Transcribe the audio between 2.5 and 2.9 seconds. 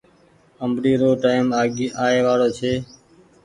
ڇي۔